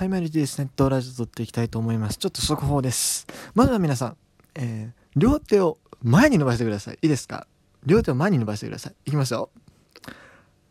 [0.00, 0.58] はい、マリです。
[0.58, 2.16] ネットラジオ撮っていきたいと思います。
[2.16, 3.26] ちょっと速報です。
[3.54, 4.16] まずは皆さん、
[4.54, 6.98] えー、両手を前に伸ばしてください。
[7.02, 7.46] いいですか？
[7.84, 8.94] 両手を前に伸ばしてください。
[9.04, 9.50] いきますよ。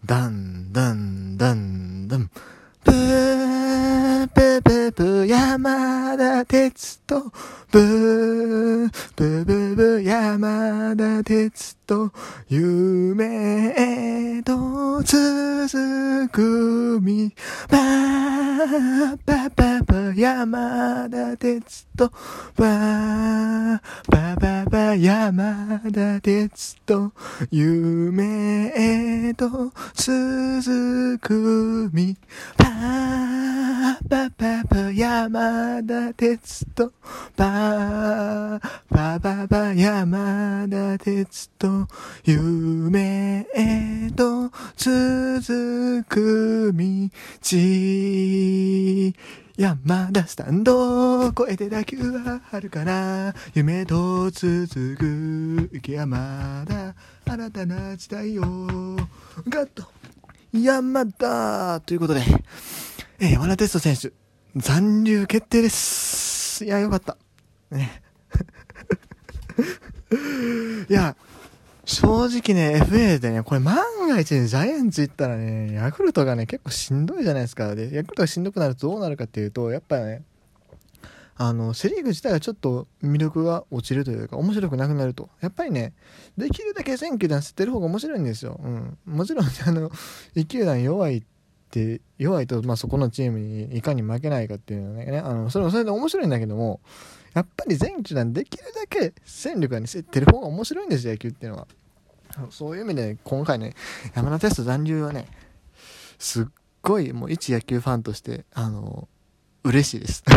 [0.03, 2.31] ダン、ダン、ダン、ダン。
[2.83, 3.58] ブー、
[4.33, 7.31] ブー、ブー、ブー、山田哲人。
[7.71, 12.11] ブー、ブー、ブー、ブー、山田哲人。
[12.49, 17.33] 夢へと続くみ、
[17.69, 21.61] ばー、ばばば、山田哲
[21.95, 22.11] 人。
[22.55, 23.79] ばー、
[24.09, 26.49] ばばば、山田哲
[26.85, 27.13] 人。
[27.51, 32.17] 夢へと続くみ、
[32.57, 36.91] ばー、ばばば、山田哲人。
[37.37, 41.87] ばー、ばばば、山田哲人。
[42.25, 46.83] 夢へと続く道。
[49.57, 56.95] 山田スタンド越えて打球は遥かな夢と続く池山田
[57.29, 58.45] 新たな時代を
[59.49, 59.83] ガッと
[60.53, 62.21] 山田ということで、
[63.21, 64.15] え山田哲人選手
[64.55, 67.17] 残留決定ですいやよかった
[67.69, 68.01] ね
[70.89, 71.15] いや
[71.83, 73.75] 正直ね、FA でね、これ万
[74.07, 77.73] が一ね、ジャイアンツ行ったらね、ヤクルトがね、結構しんどいじゃないですか。
[77.73, 80.21] で、ヤクルトがしんどくなるとどうなるかっていうと、やっぱね、
[81.35, 85.29] あの、セリーグ自体はちょっと魅力が落ちるというか、面白くなくなると。
[85.41, 85.93] やっぱりね、
[86.37, 88.59] できるだけ選球団吸ってる方が面白いんですよ。
[88.63, 88.97] うん。
[89.07, 89.89] もちろん、あの、
[90.35, 91.27] 1球団弱いって、
[92.17, 96.79] 弱いと、まあ、そこのチームにいかに負けないかっていうのはね、あの、それもそれで面白いんだけども、
[97.33, 101.67] やっぱり全球団できるだけ戦力が似せてる方が面白いんです、野球っていうのは。
[102.51, 103.73] そういう意味で、今回ね、
[104.15, 105.27] 山田テスト残留はね、
[106.17, 106.45] すっ
[106.81, 109.07] ごいもう一野球ファンとして、あの、
[109.63, 110.23] 嬉しいです。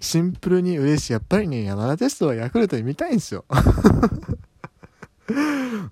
[0.00, 1.12] シンプルに嬉しい。
[1.12, 3.44] やっぱりね、山田テストはヤクルトに見たいんですよ。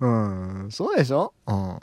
[0.00, 1.34] うん、そうでしょ？
[1.46, 1.78] うん。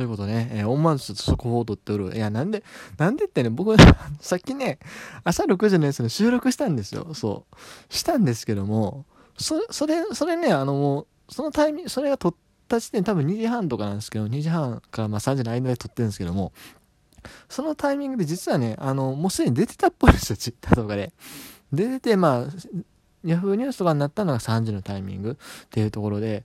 [0.00, 2.16] ということでね、えー、思わずちょっと速報を取っておる。
[2.16, 2.64] いや、なんで、
[2.96, 3.76] なんでってね、僕、
[4.18, 4.78] さっきね、
[5.24, 7.12] 朝6時のやつの収録したんですよ。
[7.12, 7.94] そう。
[7.94, 9.04] したんですけども、
[9.36, 12.34] それ、それ、それね、あの、もう、そのタイミング、それが撮っ
[12.66, 16.54] た時点多分2時半とかなんですけど、2時半からまあ3時の間で撮ってるんですけども、
[17.50, 21.12] そのタイミングで実はね、あの、もうすでに出てたっぽいですよ、ツイッターとかで。
[21.74, 22.78] 出てて、まあ、
[23.22, 26.44] ヤフーニュースとかになったのが3時のタイミングっていうところで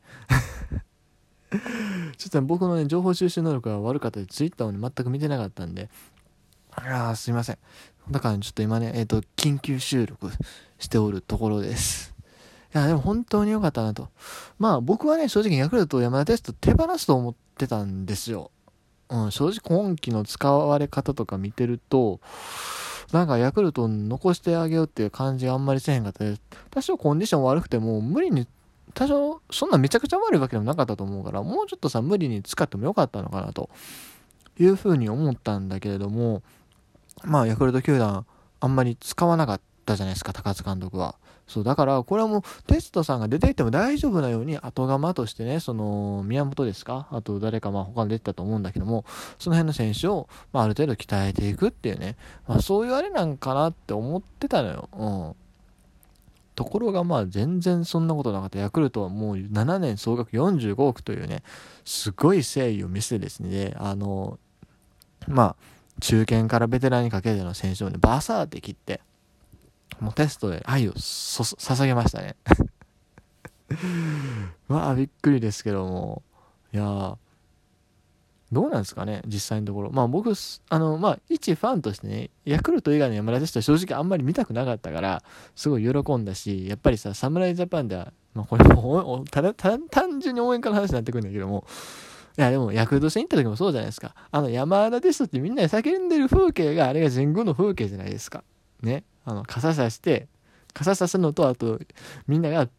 [2.18, 5.90] ちょっと、ね、僕のね、情報収集能力が悪かったで、ツイッターをね、全く見てなかったんで、
[6.72, 7.58] ああ、すいません。
[8.12, 10.30] だから、ね、ちょっと今ね、えっ、ー、と、緊急収録
[10.78, 12.14] しておるところです。
[12.74, 14.10] いや、でも本当に良かったなと。
[14.60, 18.52] まあ僕はね、正直ヤクルト山田テスト手放すと思ってたんですよ。
[19.10, 22.20] うん、正直今季の使われ方とか見てると、
[23.12, 26.38] なんかヤクルト残してあげようっていう感じがあんまりせへんかったで、
[26.70, 28.48] 多少コンディション悪くても無理に、
[28.96, 33.70] 多少そんなめちゃくちゃ悪いわけでもなかったと思うから、もうちょっとさ、無理に使ってもよかったのかなと
[34.60, 36.42] いうふうに思ったんだけれども、
[37.24, 38.26] まあヤクルト球団
[38.60, 41.16] あんまり使わなかったじゃないですか、高津監督は。
[41.48, 47.08] そう、だから、これはもう、テストさんが出ていっても大丈夫なように、後釜としてね、その、宮本ですか？
[47.12, 49.06] あと誰か、まあ他に出てたと思うんだけども、
[49.38, 52.18] その辺の選手を、まあある程度鍛えていくっていうね、
[52.48, 54.90] まあそういうあれなんかなって思ってたのよ。
[54.98, 55.36] うん。
[56.56, 58.60] ところがまあ全然そんなことなかった。
[58.60, 61.44] ヤクルトはもう7年総額45億というね、
[61.84, 64.40] すごい誠意を見せてですね、あの、
[65.28, 65.56] まあ、
[66.02, 69.02] 中堅からベテランにかけての選手をね、バサーって切って、
[70.00, 72.36] もうテストで愛を捧げましたね
[74.68, 76.24] まあびっくりですけども
[76.74, 77.18] いや
[78.56, 79.92] どうなんですかね実際のところ。
[79.92, 80.32] まあ僕
[80.70, 85.24] あのまあ一ファンとしてねヤクルト以外の山田テストは正直あんまり見たくなかったから
[85.56, 91.66] すごい喜んだしやっぱりさ侍ジャパンではまあこれもただ単純に応援から話になってくるんだけども
[92.38, 94.14] いやでもヤクルト戦行った時もそうじゃないですか。
[94.32, 98.44] あの山田テストってみんなで叫んでる風景があれが神宮の風景じゃないですか。
[98.82, 99.04] ね。
[99.26, 100.28] あの、傘さして、
[100.74, 101.80] 傘さすのと、あと、
[102.28, 102.70] みんなが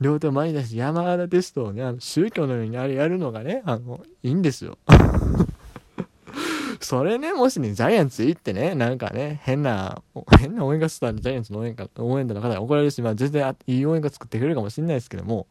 [0.00, 4.78] 両手を前に出して山田テストをね、あの宗教のようにあれやるのがね、あの、いいんですよ。
[6.80, 10.02] それね、もしね、ジャイアンツ行ってね、なんかね、変な、
[10.38, 15.46] 変な応援歌スターのジャイアンツの応援歌、応援団の方が怒られるし、まあ全然いい応援歌作ってくれるかもしれないですけども、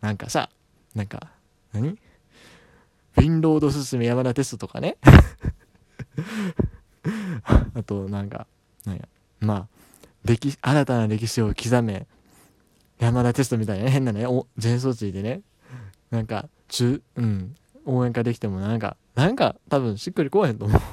[0.00, 0.50] なんかさ、
[0.94, 1.30] なんか、
[1.72, 1.98] 何？
[3.12, 4.96] フィンロード進め山田テストとかね。
[7.74, 8.46] あと、なんか、
[8.84, 9.08] なんや、
[9.40, 9.66] まあ、
[10.24, 12.06] 歴新たな歴史を刻め
[12.98, 14.26] 山田テストみたいなね変なね
[14.60, 15.42] 前奏地でね
[16.10, 17.54] なんか中うん
[17.84, 20.80] 応援歌できてもなんかなんか多分しっくりこうへんと思う。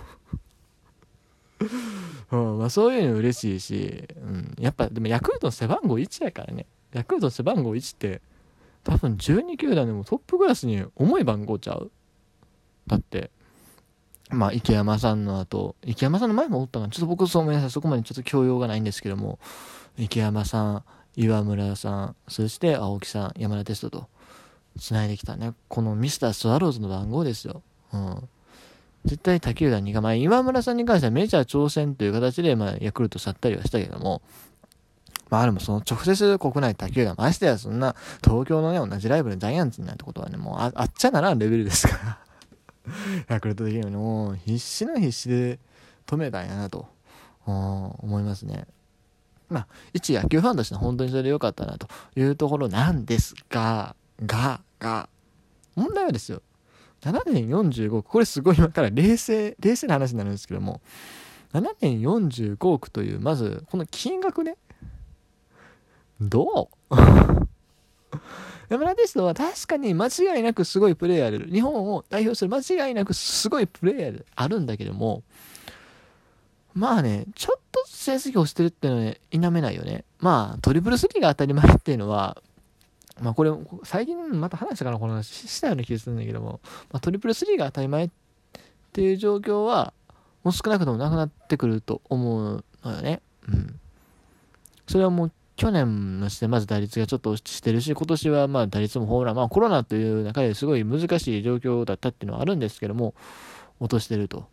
[2.32, 6.66] うんまあ、そういうの嬉しいし、うん、やっぱでもヤクルトの背番号1やからね。
[6.92, 8.22] ヤクルトの背番号1って
[8.84, 11.92] 多分12球団でもトップクラスに重い番号ちゃう。
[12.88, 13.30] だって
[14.30, 16.92] まあ池山さんの後池山さんの前もおったかな。
[16.92, 17.72] ちょっと僕そうごめんなさい。
[17.72, 19.40] そこまでちょっと教養がないんですけども
[19.98, 20.84] 池山さん
[21.16, 24.08] 岩村さんそして青木さん山田テストと
[24.80, 25.54] つないできたね。
[25.68, 27.62] このミスタースワローズの番号ですよ。
[27.94, 28.30] うん。
[29.06, 34.22] 絶対他球団にが、まあ、今村さんに関してはメジャー挑戦という形で、まあ、ヤクルト去ったりはしたけども、
[35.30, 42.20] まあ、あれもその直接国内他球団、ましてやそんな東京のね、同じライブのジャイアンツになるってことはね、もうああっちゃならんレベルですから。
[43.30, 45.60] ヤクルト的にはもう必死の必死で
[46.06, 46.88] 止めたんやなと、
[47.46, 48.66] 思いますね。
[49.50, 53.96] まあ、一野球ファンとしては本当にそれで良かったなというところなんですが、
[54.26, 55.10] が、が、
[55.76, 56.42] 問題はですよ。
[57.02, 60.82] 7年45億、これすごい今から冷静、冷静な話になるんですけども、
[61.54, 64.58] 7年45億という、まず、この金額ね、
[66.20, 66.96] どう？
[68.68, 75.24] 山田テストは確かに間違いなくすごいプレイヤーで、日本を代表する間違いなくすごいプレイヤーであるんだけども、
[76.76, 80.04] まあね、ちょっと成績をしてるっていうのは、ね、否めないよね。
[80.20, 82.42] まあ、トリプルスリーが当たり前っていうのは、
[83.22, 83.52] まあこれ、
[83.84, 86.60] 最近また話したかな、この話したような気がするんだけども、
[86.92, 88.10] まあ、トリプルスリーが当たり前っ
[88.92, 89.94] ていう状況は、
[90.44, 93.22] もう少なくともなくなってくると思うのよね。
[93.48, 93.80] うん。
[94.88, 103.16] それはもう去年の時点まず打率がちょっと落ちてるし、今年はまあ打率もホームラン、まあコロナという中ですごい難しい状況だったっていうのはあるんですけども、
[103.80, 104.48] 落としてると。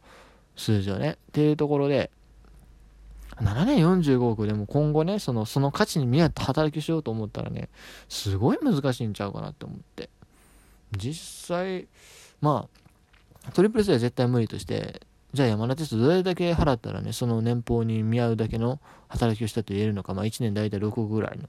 [0.57, 1.13] 数字をね。
[1.13, 2.11] っていうところで、
[3.37, 7.69] 7年45億でも今後ね、その、その価値に見合った働きしようと思ったらね、
[8.09, 10.11] すごい難しいんちゃうかなって思って。
[10.97, 11.89] 実際、
[12.41, 12.69] ま
[13.47, 15.03] あ、トリプルスは絶対無理として、
[15.33, 21.49] じゃあ山田テストどれだけ払ったらね、その年俸に見合うだけの働きをしたと言えるのか、まあ1年大体6億ぐらいの。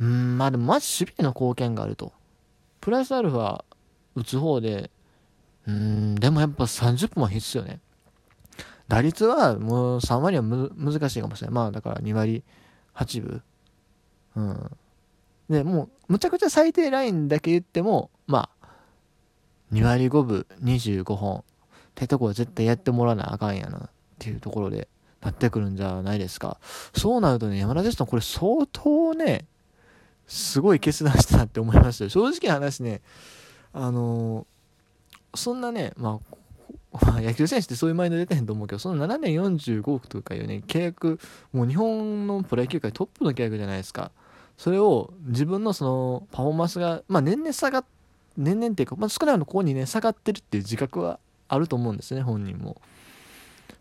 [0.00, 2.12] うん、まあでもまず守備への貢献があると。
[2.80, 3.62] プラスアルファ
[4.16, 4.90] 打つ方で、
[5.66, 7.80] うん、でもやっぱ30分は必須よね。
[8.88, 11.54] 打率はもう3割は難しいかもしれない。
[11.54, 12.42] まあだから2割
[12.94, 13.42] 8分。
[14.36, 14.70] うん。
[15.48, 18.66] で、もうむちゃくちゃ最低ラインだけ言っても、まあ、
[19.72, 21.42] 2割5分25本っ
[21.94, 24.88] てとこは絶対やってもらわなあかんやなっていうところで
[25.22, 26.58] なってくるんじゃないですか。
[26.94, 29.46] そうなるとね、山田ですとこれ相当ね、
[30.26, 32.10] すごい決断したなって思いましたよ。
[32.10, 33.02] 正直な話ね、
[33.72, 34.46] あの、
[35.34, 36.20] そんなね、 ま
[36.92, 41.18] あ、野球選手ってそういうマインド出てへんと思うけど、その7年45億とかいうね、契約、
[41.52, 44.10] もう日本のプロ野球界トップの契約じゃないですか。
[44.58, 47.84] それを自分のそのパフォーマンスが、まあ年々下がっ、
[48.36, 51.18] 年々っていうか、まあ少ないのここにね、下がってるっていう自覚は
[51.48, 52.80] あると思うんですね、本人も。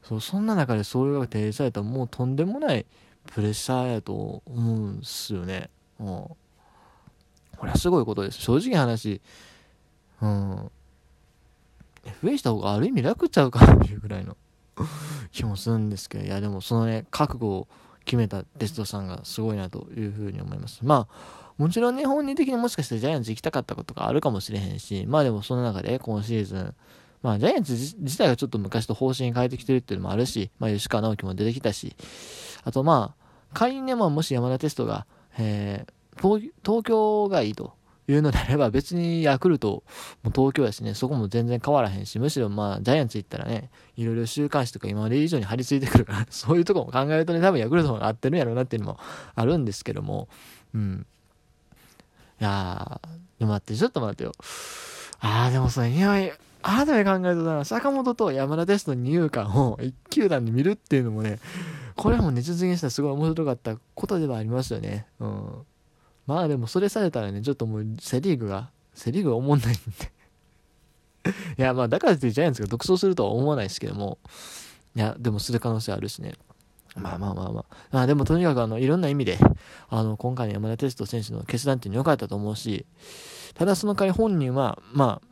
[0.03, 2.85] そう、そんな中でそういうが提示されたらもうとんでもない
[3.27, 5.69] プレッシャーやと思うんすよね。
[5.99, 6.05] うん。
[6.05, 6.37] こ
[7.63, 8.41] れはすごいことです。
[8.41, 9.21] 正直な話、
[10.21, 10.71] うん。
[12.05, 14.37] FA した方がある意味楽ちゃうかなっていうぐらいの
[15.31, 17.67] 気もするんですけど、いやでもそのね、覚悟を
[18.05, 20.79] 決めたテストさんがすごいなというふうに思います。
[20.83, 26.75] まあ、もちろんね、本人的にもしかしてジャイアンツ行きたかったことがあるかもしれへんし、まあでもその中で今シーズン、
[27.21, 31.95] まあジャイアンツ自体がちょっと昔と方針変えてきてるっていうのもあるし、まあ吉川直樹も出てきたし、
[32.63, 33.23] あとまあ、
[33.53, 35.05] 仮にね、まあもし山田テストが、
[35.37, 37.73] えー、東京がいいと。
[38.11, 39.83] いうのであれば別にヤクルト
[40.23, 48.99] も東京やしね、そこも全然変わらへんし、むしろまあジャイアンツ行ったらね、いろいろ週刊誌とか今まで以上に張り付いてくるから、 そういうとこも考えるとね、多分ヤクルトの方が合ってるんやろうなっていうのも
[49.35, 50.27] あるんですけども、
[50.73, 51.05] うん。
[52.39, 53.07] いやー、
[53.39, 54.31] でも待って、ちょっと待ってよ。
[55.19, 56.15] あー、でもそれ、いや、
[56.63, 61.39] 改め考えるとな、坂本と山田テスト二遊間を一球団で見るっていうのもね、
[61.95, 65.05] これもね、実現したらすごい面白かったことではありますよね。
[65.19, 65.65] うん。
[66.27, 70.11] まあでもそれされたらね、ちょっともうセリーグが、セリーグが思んないんで
[71.57, 74.17] いや、まあだからってジャイアンツが独走するとは思わないですけども、
[74.95, 76.35] いや、でもする可能性あるしね。
[76.95, 77.75] まあまあまあまあ。
[77.91, 79.37] まあでもとにかくあの、いろんな意味で、
[79.89, 82.85] あの、今回の山田哲人選手の決断っていうのは良かったと思うし、
[83.53, 85.27] ただその代わり本人は、まあ、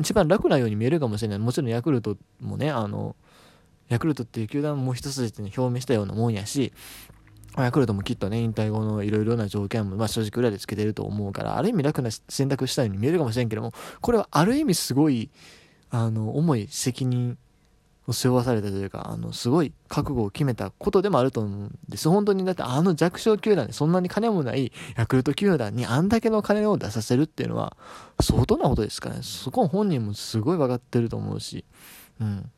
[0.00, 1.38] 一番楽なように見えるかもしれない。
[1.38, 3.16] もちろんヤクルトもね、あの、
[3.88, 6.72] ヤクルトっていう球団も一筋って表明したようなもんやし、
[7.56, 15.30] ヤクルトもきっとね、引退後のいろいろな条件も、まあ正直裏でつけてると思うから、ある意味楽な選択したように見えるかもしれんけども、これはある意味すごい、
[15.90, 17.38] あの、重い責任
[18.06, 22.08] を背負わされたというか、あの、すごい覚悟を決めたことでもあると思うんです。
[22.08, 27.76] 本当に、だってあの弱小球団でそんなに金もないヤクルト球団にあんだけの金を出させるっていうのは、
[28.20, 29.22] 相当なことですからね。
[29.22, 31.64] そこ本人もすごい分かってると思うし、
[32.20, 32.50] うん。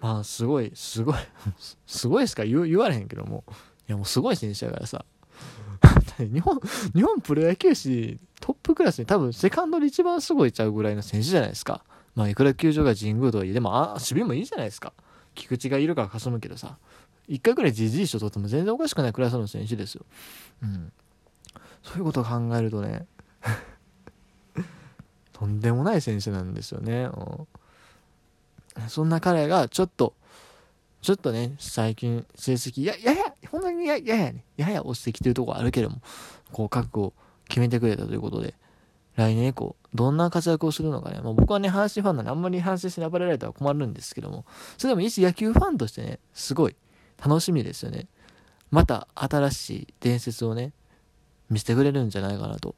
[0.00, 1.14] まあすごいすごい
[1.86, 2.44] すごいしか？
[2.44, 3.44] 言言われへんけども
[3.92, 5.04] やもうすごい選手やからさ。
[6.18, 6.60] 日本
[6.94, 11.84] 日本プロ野球史トップクラスに多分セカンドで一番すごいちゃうぐらいの選手じゃないですか。
[12.14, 14.92] まあいくら球場が神宮とはいえでもあ守備もいいじゃないですか。
[15.34, 16.76] 菊池がいるからかすむけどさ。
[17.28, 20.04] 1回ぐらい GG 賞取っても全然おかしくないクラスの選手ですよ。
[20.62, 20.92] うん。
[21.82, 23.06] そういうことを考えるとね
[25.32, 27.08] とんでもない選手なんですよね、
[28.76, 30.14] うん、そんな彼がちょっと
[31.00, 33.21] ちょっとね最近成績ややや
[33.82, 36.00] にやややねやや落ちてきてるとこあるけども
[36.52, 37.12] こう覚悟を
[37.48, 38.54] 決めてくれたということで
[39.16, 44.46] 来年以降どんな活躍をするのかね、まあ、僕はね阪神ファンなんであんまり阪神して暴れられたら困るんですけども
[44.78, 46.76] それでも一野球ファンとしてねすごい
[47.22, 48.08] 楽しみですよね。
[48.70, 50.72] また新しい伝説をね
[51.50, 52.74] 見せてくれるんじゃないかなと、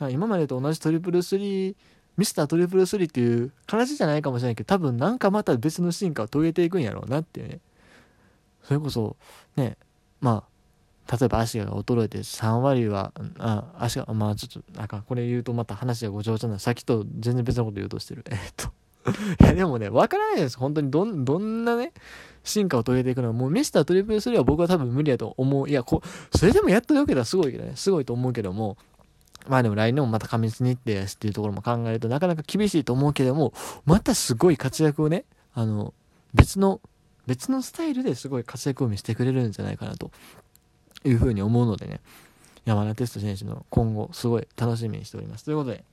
[0.00, 1.76] うん、今までと同じトリプルスリー
[2.18, 7.60] ミスタートリプルスリーっていう形じゃないかもしれないけど多分なんかまた別の進化を遂げていくんやろうなっていうね。
[8.62, 9.16] それこそ
[9.56, 9.76] ね
[10.22, 10.52] まあ
[11.18, 18.24] 例えば足が衰えて3割はあ足がまあちょっとなんかこれ言うとまた話がごちゃごちゃなさっきと全然別なこと言うとしてる。
[18.30, 18.70] えっと。
[19.42, 20.56] いやでもね分からないです。
[20.56, 21.92] 本当にどんどんなね
[22.44, 25.68] 進化を遂げていくのはもうミスタートリプルスリーは僕は多分無理やと思う。
[25.68, 26.02] いやこ
[26.34, 27.24] それでもやっとるわけだ。
[27.24, 27.72] すごいけどね。
[27.74, 28.76] すごいと思うけども。
[29.48, 33.52] まあでも来年もまた過密日程やしっていうところも考えるとなかなか厳しいと思うけども
[33.84, 35.94] またすごい活躍をねあの
[36.32, 36.80] 別の
[37.26, 40.10] 別のスタイルですごい活躍を見せてくれるんじゃないかなと。
[41.04, 42.00] いうふうに思うのでね。
[42.64, 45.44] 山田哲人選手の今後すごい楽しみにしております。
[45.44, 45.84] ということで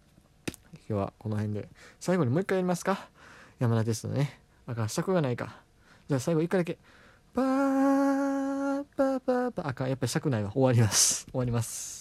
[0.87, 1.67] 今日はこの辺で。
[1.99, 3.09] 最後にもう一回やりますか。
[3.59, 4.39] 山田哲人ね。
[4.67, 5.61] あかん尺がないか。
[6.07, 6.77] じゃあ最後一回だけ。
[7.33, 9.67] パーパーパーパー。
[9.67, 9.89] あかん。
[9.89, 10.51] やっぱり尺ないわ。
[10.51, 11.25] 終わります。
[11.31, 11.98] 終わります。